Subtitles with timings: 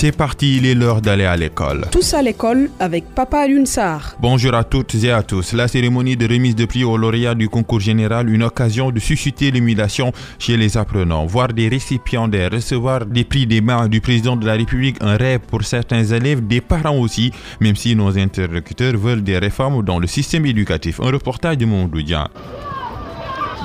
[0.00, 1.84] C'est parti, il est l'heure d'aller à l'école.
[1.92, 4.16] Tous à l'école avec Papa Lunsar.
[4.18, 5.52] Bonjour à toutes et à tous.
[5.52, 9.50] La cérémonie de remise de prix aux lauréats du concours général, une occasion de susciter
[9.50, 14.46] l'émulation chez les apprenants, voir des récipiendaires recevoir des prix des mains du président de
[14.46, 17.30] la République, un rêve pour certains élèves, des parents aussi,
[17.60, 20.98] même si nos interlocuteurs veulent des réformes dans le système éducatif.
[21.00, 22.26] Un reportage de Mondoudian.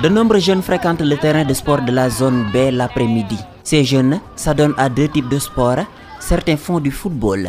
[0.02, 3.38] De nombreux jeunes fréquentent le terrain de sport de la zone B l'après-midi.
[3.64, 5.86] Ces jeunes s'adonnent à deux types de sports.
[6.28, 7.48] Certains font du football,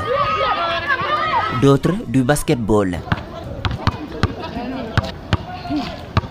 [1.64, 3.00] d'autres du basketball.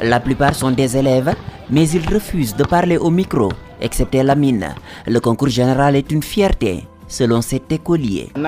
[0.00, 1.34] La plupart sont des élèves,
[1.69, 3.50] mais ils refusent de parler au micro,
[3.80, 4.77] excepté Lamine.
[5.09, 8.28] Le concours général est une fierté, selon cet écolier.
[8.36, 8.41] Je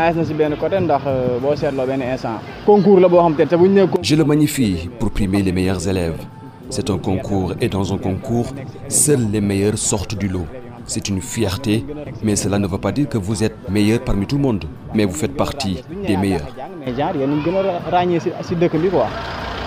[4.14, 6.24] le magnifie pour primer les meilleurs élèves.
[6.70, 8.54] C'est un concours et dans un concours,
[8.88, 10.46] seuls les meilleurs sortent du lot.
[10.88, 11.84] C'est une fierté,
[12.22, 15.04] mais cela ne veut pas dire que vous êtes meilleur parmi tout le monde, mais
[15.04, 16.48] vous faites partie des meilleurs.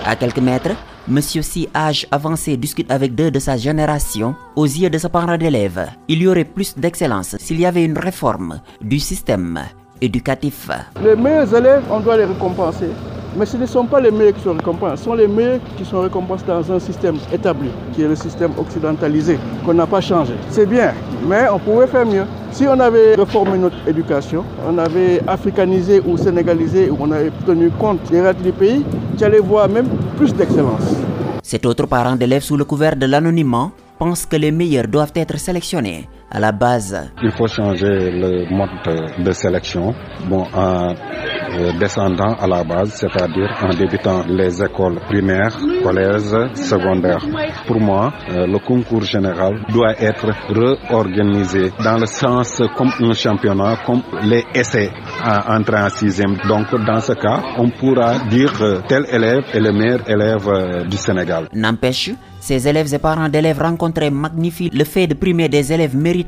[0.04, 0.76] À quelques mètres,
[1.08, 5.36] Monsieur si âge avancé discute avec deux de sa génération aux yeux de ses parents
[5.36, 5.88] d'élèves.
[6.06, 9.60] Il y aurait plus d'excellence s'il y avait une réforme du système
[10.00, 10.70] éducatif.
[11.02, 12.90] Les meilleurs élèves, on doit les récompenser.
[13.36, 15.84] Mais ce ne sont pas les meilleurs qui sont récompensés, ce sont les meilleurs qui
[15.84, 20.34] sont récompensés dans un système établi, qui est le système occidentalisé, qu'on n'a pas changé.
[20.50, 20.92] C'est bien,
[21.26, 22.24] mais on pouvait faire mieux.
[22.50, 27.70] Si on avait réformé notre éducation, on avait africanisé ou sénégalisé, ou on avait tenu
[27.70, 28.84] compte des règles du pays,
[29.16, 29.86] tu allais voir même
[30.18, 30.94] plus d'excellence.
[31.42, 35.38] Cet autre parent d'élève sous le couvert de l'anonymat pense que les meilleurs doivent être
[35.38, 37.10] sélectionnés à la base.
[37.22, 39.94] Il faut changer le mode de sélection.
[40.28, 47.24] Bon, euh, descendant à la base, c'est-à-dire en débutant les écoles primaires, collèges, secondaires.
[47.66, 53.76] Pour moi, euh, le concours général doit être réorganisé dans le sens comme un championnat,
[53.84, 54.90] comme les essais
[55.22, 56.36] à entrer en sixième.
[56.48, 60.84] Donc, dans ce cas, on pourra dire que tel élève est le meilleur élève euh,
[60.84, 61.48] du Sénégal.
[61.52, 66.21] N'empêche, ces élèves et parents d'élèves rencontrés magnifient le fait de primer des élèves méritants.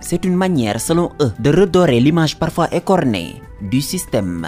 [0.00, 4.46] C'est une manière, selon eux, de redorer l'image parfois écornée du système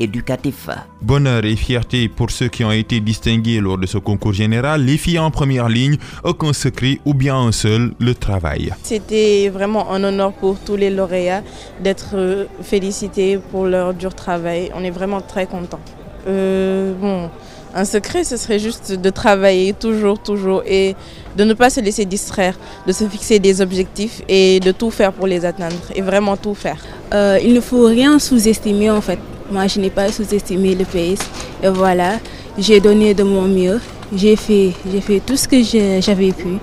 [0.00, 0.68] éducatif.
[1.02, 4.84] Bonheur et fierté pour ceux qui ont été distingués lors de ce concours général.
[4.84, 8.72] Les filles en première ligne, aucun secret ou bien un seul, le travail.
[8.82, 11.42] C'était vraiment un honneur pour tous les lauréats
[11.82, 14.70] d'être euh, félicités pour leur dur travail.
[14.74, 15.80] On est vraiment très contents.
[16.26, 17.30] Euh, bon,
[17.74, 20.94] un secret, ce serait juste de travailler toujours, toujours et
[21.36, 25.12] de ne pas se laisser distraire, de se fixer des objectifs et de tout faire
[25.12, 26.78] pour les atteindre et vraiment tout faire.
[27.12, 29.18] Euh, il ne faut rien sous-estimer en fait.
[29.50, 31.18] Moi, je n'ai pas sous-estimé le pays.
[31.62, 32.18] Et voilà,
[32.56, 33.80] j'ai donné de mon mieux.
[34.14, 35.60] J'ai fait, j'ai fait tout ce que
[36.00, 36.58] j'avais pu.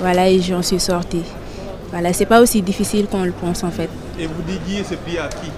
[0.00, 1.22] Voilà, et j'en suis sortie.
[1.90, 3.88] Voilà, c'est pas aussi difficile qu'on le pense en fait.
[4.18, 5.50] Et vous dédiez ce prix à qui?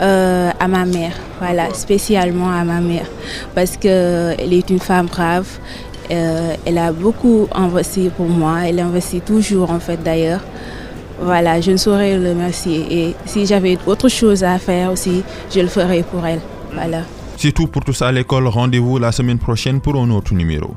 [0.00, 3.06] Euh, à ma mère, voilà, spécialement à ma mère,
[3.54, 5.48] parce qu'elle est une femme brave,
[6.10, 10.40] euh, elle a beaucoup investi pour moi, elle investit toujours en fait d'ailleurs.
[11.20, 12.86] Voilà, je ne saurais le remercier.
[12.90, 16.40] Et si j'avais autre chose à faire aussi, je le ferais pour elle.
[16.72, 17.02] Voilà.
[17.36, 18.46] C'est tout pour tout ça à l'école.
[18.46, 20.76] Rendez-vous la semaine prochaine pour un autre numéro.